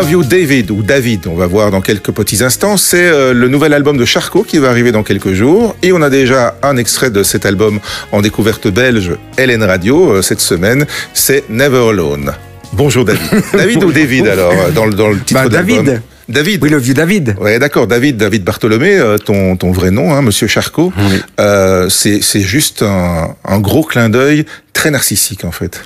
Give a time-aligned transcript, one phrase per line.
[0.00, 2.78] Love You David ou David, on va voir dans quelques petits instants.
[2.78, 5.76] C'est euh, le nouvel album de Charcot qui va arriver dans quelques jours.
[5.82, 7.80] Et on a déjà un extrait de cet album
[8.10, 10.86] en découverte belge Hélène Radio euh, cette semaine.
[11.12, 12.32] C'est Never Alone.
[12.72, 13.20] Bonjour David.
[13.52, 16.00] David ou David alors dans le, dans le titre Bah, David.
[16.30, 16.62] David.
[16.62, 17.36] We love you, David.
[17.38, 20.94] Ouais, d'accord, David, David Bartholomé, euh, ton, ton vrai nom, hein, Monsieur Charcot.
[20.96, 21.20] Oui.
[21.40, 25.82] Euh, c'est c'est juste un, un gros clin d'œil très narcissique en fait.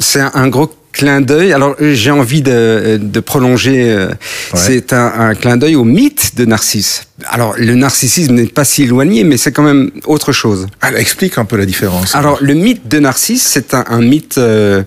[0.00, 1.52] C'est un, un gros clin d'œil.
[1.52, 3.90] Alors euh, j'ai envie de, de prolonger.
[3.90, 4.08] euh,
[4.54, 7.04] C'est un, un clin d'œil au mythe de Narcisse.
[7.26, 10.66] Alors le narcissisme n'est pas si éloigné, mais c'est quand même autre chose.
[10.80, 12.14] Alors, explique un peu la différence.
[12.14, 14.82] Alors le mythe de Narcisse, c'est un, un mythe euh,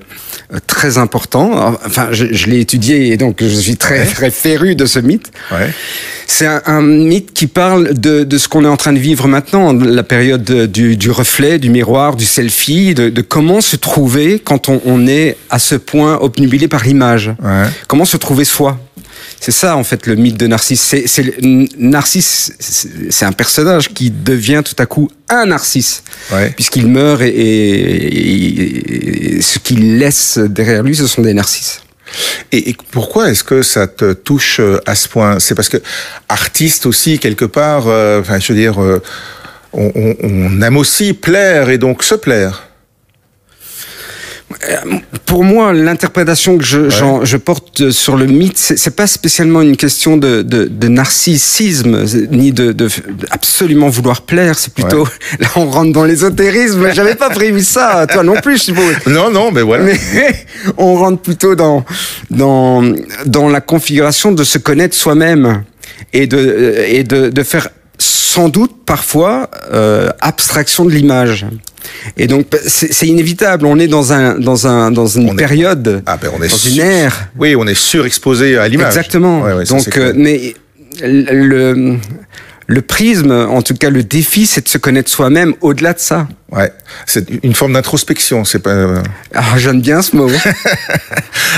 [0.53, 1.75] euh, très important.
[1.85, 4.05] Enfin, je, je l'ai étudié et donc je suis très, Ouais.
[4.05, 5.31] très féru de ce mythe.
[5.51, 5.69] Ouais.
[6.33, 9.27] C'est un, un mythe qui parle de, de ce qu'on est en train de vivre
[9.27, 13.75] maintenant, la période de- du, du reflet, du miroir, du selfie, de, de comment se
[13.75, 17.33] trouver quand on, on est à ce point obnubilé par l'image.
[17.43, 17.63] Ouais.
[17.87, 18.79] Comment se trouver soi
[19.39, 20.81] c'est ça en fait le mythe de Narcisse.
[20.81, 22.53] C'est, c'est le- Narcisse,
[23.09, 26.51] c'est un personnage qui devient tout à coup un Narcisse, Ouais.
[26.55, 31.81] puisqu'il meurt et, et- et ce qu'il laisse derrière lui, ce sont des Narcisses.
[32.51, 35.39] Et, et pourquoi est-ce que ça te touche euh, à ce point?
[35.39, 35.77] C'est parce que
[36.29, 37.87] artiste aussi quelque part.
[37.87, 39.01] euh, Enfin, je veux dire, euh,
[39.73, 42.67] on, on- on aime aussi plaire et donc se plaire.
[45.31, 49.61] Pour moi, l'interprétation que je, j'en- je porte sur le mythe, c'est, c'est pas spécialement
[49.61, 52.89] une question de, de, de narcissisme ni de, de,
[53.29, 54.59] absolument vouloir plaire.
[54.59, 55.07] C'est plutôt
[55.39, 56.89] là on rentre dans l'ésotérisme.
[56.93, 58.93] J'avais pas prévu ça, toi non plus, je suppose.
[59.07, 59.85] Non, non, mais voilà.
[59.85, 59.97] Mais
[60.77, 61.85] on rentre plutôt dans,
[62.29, 62.83] dans,
[63.25, 65.63] dans la configuration de se connaître soi-même
[66.11, 71.45] et de, et de, de faire sans doute parfois euh, abstraction de l'image.
[72.17, 73.65] Et donc c'est inévitable.
[73.65, 76.47] On est dans un dans un dans une On est- période, Ah ben on est
[76.49, 77.29] dans une ère.
[77.37, 78.87] Oui, on est surexposé à l'image.
[78.87, 79.41] Exactement.
[79.41, 80.53] Ouais, ouais, ça, donc euh, mais
[81.03, 81.97] le
[82.67, 86.27] le prisme, en tout cas le défi, c'est de se connaître soi-même au-delà de ça.
[86.51, 86.71] Ouais,
[87.05, 88.45] c'est une forme d'introspection.
[88.45, 88.69] C'est pas.
[88.71, 89.01] euh,
[89.33, 90.29] Ah, j'aime bien ce mot.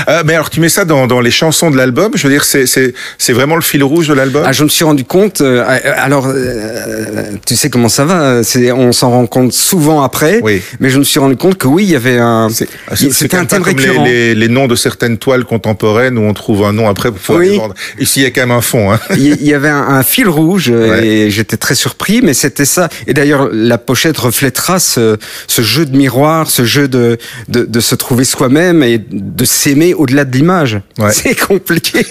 [0.08, 2.12] Euh, mais alors tu mets ça dans, dans les chansons de l'album?
[2.14, 4.42] Je veux dire, c'est vraiment le fil rouge de l'album?
[4.44, 5.40] Ah, je me suis rendu compte.
[5.40, 5.64] euh,
[5.96, 8.42] alors, euh, tu sais comment ça va.
[8.42, 10.40] C'est, on s'en rend compte souvent après.
[10.42, 10.60] Oui.
[10.80, 12.48] Mais je me suis rendu compte que oui, il y avait un.
[12.94, 14.04] C'était un thème comme les, récurrent.
[14.04, 17.38] les, les noms de certaines toiles contemporaines où on trouve un nom après pour pouvoir
[17.38, 17.60] Oui.
[18.00, 18.92] Ici, il y a quand même un fond.
[18.92, 18.98] Hein.
[19.16, 21.06] Il y- avait un, un fil rouge Ouais.
[21.06, 22.88] et j'étais très surpris, mais c'était ça.
[23.06, 25.16] Et d'ailleurs, la pochette reflètera ce,
[25.48, 27.18] ce jeu de miroir, ce jeu de,
[27.48, 30.80] de, de se trouver soi-même et de s'aimer au-delà de l'image.
[30.98, 31.12] Ouais.
[31.12, 32.04] C'est compliqué.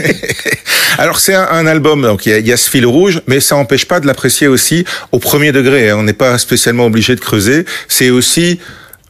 [0.98, 3.40] Alors c'est un, un album, donc il y, a, y a ce fil rouge, mais
[3.40, 5.90] ça n'empêche pas de l'apprécier aussi au premier degré.
[5.90, 5.98] hein.
[5.98, 7.66] On n'est pas spécialement obligé de creuser.
[7.88, 8.60] C'est aussi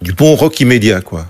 [0.01, 1.25] du bon rock immédiat, quoi.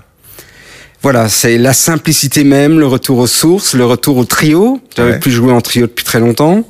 [1.02, 4.80] Voilà, c'est la simplicité même, le retour aux sources, le retour au trio.
[4.96, 5.18] J'avais Ouais.
[5.18, 6.66] plus joué en trio depuis très longtemps.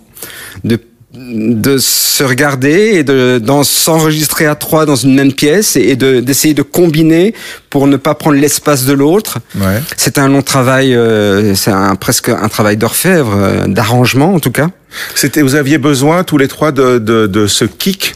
[0.65, 0.79] De
[1.17, 6.55] de se regarder et de s'enregistrer à trois dans une même pièce et de d'essayer
[6.55, 7.35] de combiner
[7.71, 9.39] pour ne pas prendre l'espace de l'autre.
[9.57, 9.81] Ouais.
[9.97, 14.51] C'est un long travail, euh, c'est un, presque un travail d'orfèvre, euh, d'arrangement en tout
[14.51, 14.69] cas.
[15.15, 18.15] C'était, vous aviez besoin tous les trois de, de, de ce kick,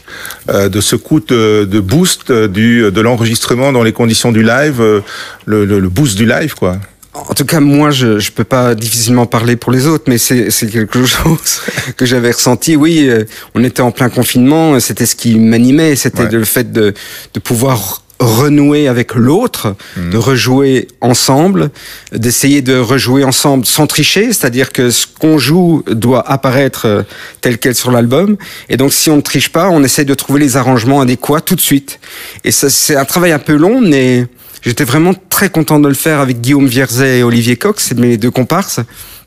[0.49, 4.43] euh, de ce coup de, de boost euh, du, de l'enregistrement dans les conditions du
[4.43, 5.01] live, euh,
[5.45, 6.77] le, le, le boost du live, quoi.
[7.13, 10.49] En tout cas, moi, je je peux pas difficilement parler pour les autres, mais c'est
[10.71, 11.59] quelque chose
[11.97, 12.75] que j'avais ressenti.
[12.75, 13.23] Oui, euh,
[13.55, 16.31] on était en plein confinement, euh, c'était ce qui m'animait, c'était Ouais.
[16.31, 16.93] le fait de
[17.33, 20.09] de pouvoir renouer avec l'autre, Mhm.
[20.11, 21.69] de rejouer ensemble,
[22.11, 27.03] d'essayer de rejouer ensemble sans tricher, c'est-à-dire que ce qu'on joue doit apparaître euh,
[27.41, 28.35] tel quel sur l'album,
[28.67, 31.55] et donc si on ne triche pas, on essaie de trouver les arrangements adéquats tout
[31.55, 31.99] de suite.
[32.43, 34.27] Et ça, c'est un travail un peu long, mais
[34.61, 38.17] J'étais vraiment très content de le faire avec Guillaume Vierzet et Olivier Cox, c'est mes
[38.17, 38.81] deux comparses,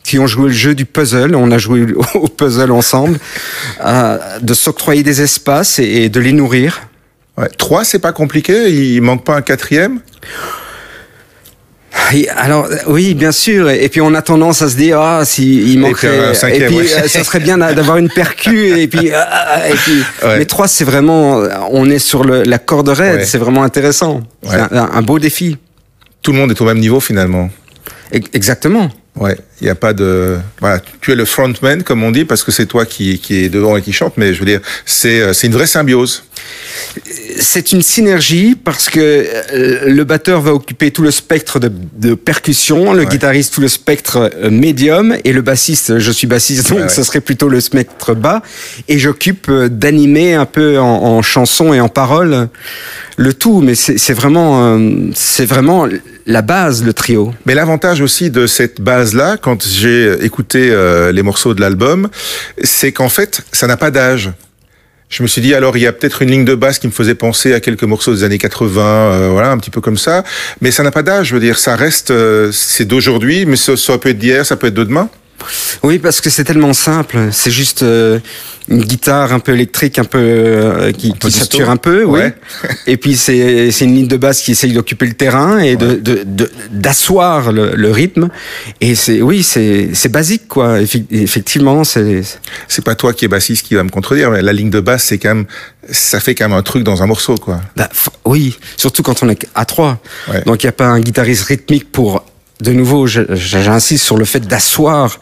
[0.05, 1.35] qui ont joué le jeu du puzzle.
[1.35, 3.19] On a joué au puzzle ensemble,
[3.85, 6.83] euh, de s'octroyer des espaces et, de les nourrir.
[7.59, 8.71] Trois, c'est pas compliqué.
[8.71, 10.01] Il manque pas un quatrième?
[12.15, 13.71] Et alors euh, oui, bien sûr.
[13.71, 16.33] Et puis on a tendance à se dire ah si il manquerait.
[16.55, 16.93] et puis ouais.
[17.05, 18.79] euh, ça serait bien d'avoir une percu.
[18.79, 20.39] et puis, ah, ah, et puis Ouais.
[20.39, 23.21] mais trois c'est vraiment on est sur le, la corde raide.
[23.21, 23.25] Ouais.
[23.25, 24.21] C'est vraiment intéressant.
[24.49, 25.57] C'est un, un beau défi.
[26.23, 27.51] Tout le monde est au même niveau finalement.
[28.33, 28.91] Exactement.
[29.17, 30.39] Ouais, il n'y a pas de.
[30.61, 33.49] Voilà, tu es le frontman, comme on dit, parce que c'est toi qui, qui est
[33.51, 36.25] devant et qui chante, mais je veux dire, c'est euh, c'est une vraie symbiose.
[37.39, 42.15] C'est une synergie parce que euh, le batteur va occuper tout le spectre de, de
[42.15, 46.91] percussion, le guitariste tout le spectre euh, médium et le bassiste, je suis bassiste donc
[46.91, 48.43] ce serait plutôt le spectre bas.
[48.89, 52.49] Et j'occupe euh, d'animer un peu en, en, chanson et en parole
[53.17, 54.81] le tout, mais c'est vraiment,
[55.15, 55.87] c'est vraiment
[56.27, 57.33] la base, le trio.
[57.45, 60.75] Mais l'avantage aussi de cette base-là, quand j'ai écouté
[61.13, 62.09] les morceaux de l'album,
[62.65, 64.31] c'est qu'en fait, ça n'a pas d'âge
[65.13, 66.93] je me suis dit alors il y a peut-être une ligne de basse qui me
[66.93, 70.25] faisait penser à quelques morceaux des années 80, euh, voilà un petit peu comme ça.
[70.63, 73.77] Mais ça n'a pas d'âge, je veux dire, ça reste, euh, c'est d'aujourd'hui, mais ça,
[73.77, 75.11] ça peut être d'hier, ça peut être de demain.
[75.83, 77.29] Oui, parce que c'est tellement simple.
[77.33, 78.19] C'est juste euh,
[78.69, 82.21] une guitare un peu électrique, un peu euh, qui, qui sature un peu, oui.
[82.87, 86.01] et puis c'est une ligne de basse qui essaye d'occuper le terrain et de
[86.71, 88.29] d'asseoir le, le, rythme.
[88.81, 90.81] Et c'est oui, c'est basique quoi.
[91.11, 92.23] Effectivement, c'est.
[92.69, 95.05] C'est pas toi qui es bassiste qui va me contredire, mais la ligne de basse,
[95.05, 95.47] c'est quand même,
[95.91, 97.61] ça fait quand même un truc dans un morceau quoi.
[97.77, 97.89] Bah,
[98.25, 100.01] oui, surtout quand on est à trois.
[100.47, 102.25] Donc il y a pas un guitariste rythmique pour
[102.63, 105.19] de nouveau, j'insiste sur le fait d'asseoir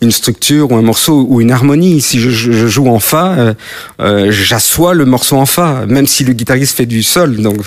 [0.00, 2.00] une structure ou un morceau ou une harmonie.
[2.00, 3.54] Si je, joue en fa, euh,
[4.00, 7.36] euh, j'assois le morceau en fa, même si le guitariste fait du sol.
[7.36, 7.58] Donc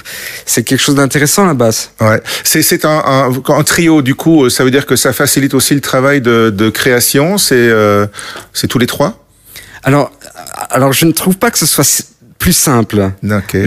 [0.48, 1.92] c'est quelque chose d'intéressant la basse.
[2.02, 4.50] Ouais, c'est un, un, trio du coup.
[4.50, 7.38] Ça veut dire que ça facilite aussi le travail de, de création.
[7.38, 8.08] C'est euh,
[8.52, 9.24] c'est tous les trois?
[9.84, 10.12] Alors,
[10.70, 11.84] alors je ne trouve pas que ce soit
[12.44, 13.12] plus simple.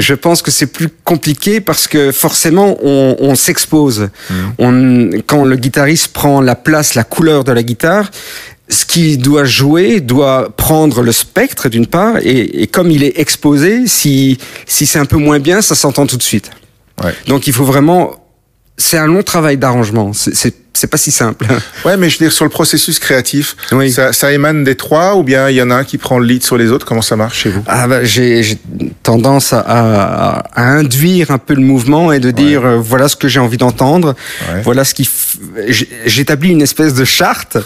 [0.00, 4.10] Je pense que c'est plus compliqué parce que forcément on, on s'expose.
[4.28, 4.34] Mm.
[4.58, 8.10] On, quand le guitariste prend la place, la couleur de la guitare,
[8.68, 13.18] ce qui doit jouer doit prendre le spectre d'une part et, et, comme il est
[13.18, 14.36] exposé, si
[14.66, 16.50] si c'est un peu moins bien, ça s'entend tout de suite.
[17.02, 17.14] Ouais.
[17.28, 18.25] Donc il faut vraiment,
[18.78, 20.12] c'est un long travail d'arrangement.
[20.12, 21.46] C'est pas si simple.
[21.84, 23.92] Ouais, mais je veux dire sur le processus créatif, oui.
[23.92, 26.26] ça, ça, émane des trois ou bien il y en a un qui prend le
[26.26, 26.84] lead sur les autres?
[26.84, 27.62] Comment ça marche chez vous?
[27.68, 28.58] Ah bah, j'ai
[29.04, 33.14] tendance à, à, à, induire un peu le mouvement et de dire euh, voilà ce
[33.14, 34.16] que j'ai envie d'entendre,
[34.52, 34.62] ouais.
[34.62, 35.08] voilà ce qui
[36.06, 37.56] j'établis une espèce de charte.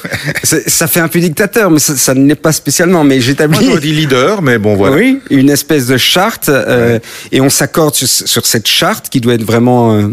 [0.43, 3.05] ça fait un peu dictateur, mais ça, ça ne l'est pas spécialement.
[3.05, 3.69] Mais j'établis.
[3.69, 4.97] Moi, dit leader, mais bon voilà.
[4.97, 6.99] Oui, une espèce de charte euh,
[7.33, 9.95] et on s'accorde sur, sur, cette charte qui doit être vraiment.
[9.95, 10.09] Euh,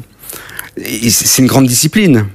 [1.09, 2.27] c'est une grande discipline.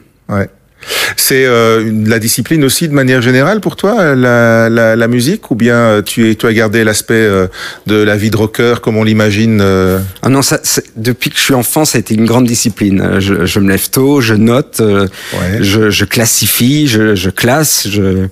[1.17, 5.55] C'est euh, la discipline aussi de manière générale pour toi, la, la, la musique, ou
[5.55, 7.47] bien tu, tu as gardé l'aspect euh,
[7.87, 9.99] de la vie de rocker comme on l'imagine euh...
[10.23, 10.61] Ah non, ça,
[10.97, 13.19] depuis que je suis enfant, ça a été une grande discipline.
[13.19, 15.59] Je, je me lève tôt, je note, euh, ouais.
[15.61, 18.29] je, je, classifie, je, je classe, je,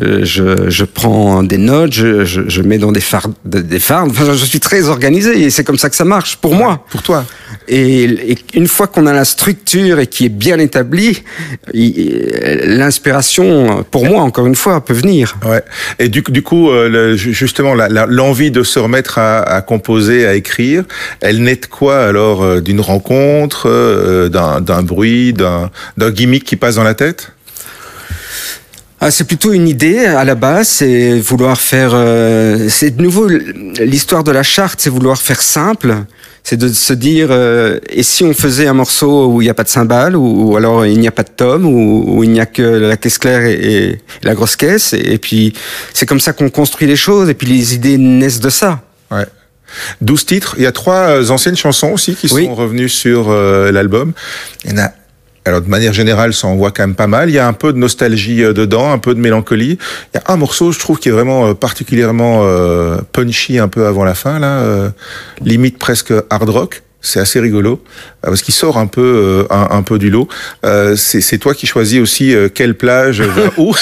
[0.00, 4.04] euh, prends des notes, je, mets dans des phares, des phares.
[4.06, 6.86] Enfin, je suis très organisé et c'est comme ça que ça marche pour ouais, moi.
[6.90, 7.24] Pour toi.
[7.68, 11.22] Et, et une fois qu'on a la structure et qui est bien établie,
[12.64, 15.36] l'inspiration, pour moi, encore une fois, peut venir.
[15.44, 15.62] Ouais.
[15.98, 20.84] Et du, du coup, euh, justement, l'envie de se remettre à, à, composer, à écrire,
[21.20, 25.70] elle naît de quoi alors euh, D'une rencontre, euh, d'un bruit, d'un
[26.10, 27.32] gimmick qui passe dans la tête?
[29.04, 31.90] Ah, c'est plutôt une idée à la base, c'est vouloir faire.
[31.92, 35.96] Euh, c'est de nouveau l'histoire de la charte, c'est vouloir faire simple
[36.44, 39.54] c'est de se dire euh, et si on faisait un morceau où il n'y a
[39.54, 42.40] pas de cymbales ou, ou alors il n'y a pas de tom ou, il n'y
[42.40, 45.52] a que la caisse claire et, et la grosse caisse et, et puis
[45.94, 48.80] c'est comme ça qu'on construit les choses et puis les idées naissent de ça.
[49.10, 49.26] Ouais.
[50.00, 52.44] 12 titres, il y a trois anciennes chansons aussi qui oui.
[52.44, 54.12] sont revenues sur euh, l'album.
[54.64, 54.92] Il y en a
[55.44, 57.28] alors de manière générale, ça en voit quand même pas mal.
[57.28, 59.78] Il y a un peu de nostalgie euh, dedans, un peu de mélancolie.
[60.14, 63.68] Il y a un morceau, je trouve, qui est vraiment euh, particulièrement euh, punchy un
[63.68, 64.90] peu avant la fin, là, euh,
[65.40, 66.82] limite presque hard rock.
[67.04, 67.82] C'est assez rigolo
[68.20, 70.28] parce qu'il sort un peu un, un, peu du lot.
[70.94, 73.24] c'est toi qui choisis aussi quelle plage
[73.58, 73.74] où.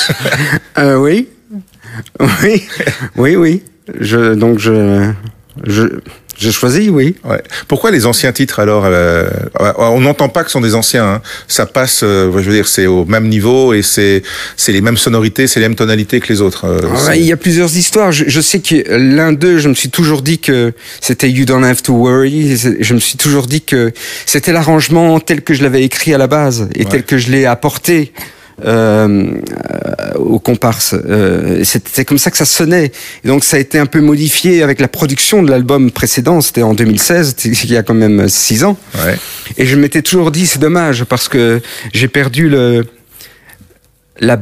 [0.78, 1.28] oui,
[2.18, 2.64] oui,
[3.16, 3.62] oui, oui.
[4.00, 5.12] Je donc je
[5.64, 5.82] je
[6.40, 7.16] j'ai choisi, oui.
[7.22, 7.42] Ouais.
[7.68, 9.28] Pourquoi les anciens titres alors euh,
[9.76, 11.04] On n'entend pas que ce sont des anciens.
[11.04, 11.22] Hein.
[11.48, 14.22] Ça passe, euh, je veux dire, c'est au même niveau et c'est
[14.56, 16.64] c'est les mêmes sonorités, c'est les mêmes tonalités que les autres.
[16.64, 18.10] Euh, ouais, il y a plusieurs histoires.
[18.10, 21.62] Je, je sais que l'un d'eux, je me suis toujours dit que c'était You Don't
[21.62, 22.56] Have to Worry.
[22.56, 23.92] Je me suis toujours dit que
[24.24, 26.90] c'était l'arrangement tel que je l'avais écrit à la base et ouais.
[26.90, 28.12] tel que je l'ai apporté
[30.20, 30.94] aux comparses.
[30.94, 32.92] Euh, c'est comme ça que ça sonnait.
[33.24, 36.40] Et donc ça a été un peu modifié avec la production de l'album précédent.
[36.40, 38.76] C'était en 2016, il y a quand même six ans.
[39.04, 39.16] Ouais.
[39.56, 41.60] Et je m'étais toujours dit, c'est dommage parce que
[41.92, 42.86] j'ai perdu le
[44.20, 44.38] la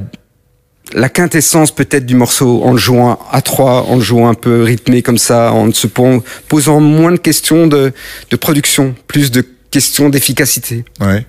[0.95, 4.63] la quintessence peut-être du morceau en le jouant à trois, en le jouant un peu
[4.63, 7.93] rythmé comme ça, en se posant moins de questions de,
[8.31, 10.87] de production, plus de questions d'efficacité.
[10.99, 11.27] Ouais.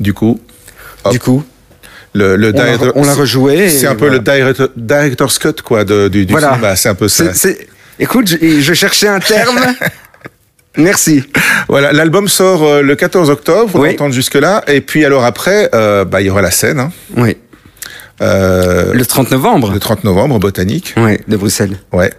[0.00, 0.40] Du coup.
[1.04, 1.12] Hop.
[1.12, 1.44] Du coup
[2.18, 3.68] le, le on, l'a, on l'a rejoué.
[3.70, 4.16] C'est un peu voilà.
[4.16, 6.54] le director, director's cut quoi de, du, du voilà.
[6.54, 6.66] film.
[6.76, 7.32] C'est un peu ça.
[7.32, 7.66] C'est,
[8.00, 9.58] Écoute, je, je cherchais un terme.
[10.76, 11.24] Merci.
[11.68, 13.90] Voilà, l'album sort euh, le 14 octobre, on Oui.
[13.90, 14.62] entend jusque-là.
[14.68, 16.92] Et puis alors après, euh, bah, il y aura la scène, hein.
[17.16, 17.36] Oui.
[18.20, 19.72] Euh, Le 30 novembre.
[19.72, 20.94] le 30 novembre, Botanique.
[20.96, 21.78] Oui, de Bruxelles.
[21.92, 22.12] Ouais.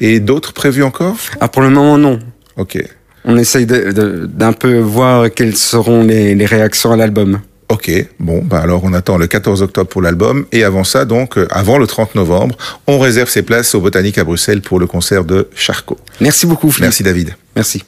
[0.00, 1.16] Et d'autres prévus encore?
[1.40, 2.18] Ah, pour le moment, non.
[2.56, 2.78] Ok.
[3.24, 7.40] On essaye d'un peu voir quelles seront les, les réactions à l'album.
[7.68, 7.90] Ok,
[8.20, 11.48] bon, bah alors on attend le 14 octobre pour l'album et avant ça, donc euh,
[11.50, 12.56] avant le 30 novembre,
[12.86, 15.98] on réserve ses places au Botanique à Bruxelles pour le concert de Charcot.
[16.20, 16.82] Merci beaucoup, Philippe.
[16.84, 17.36] Merci David.
[17.56, 17.84] Merci.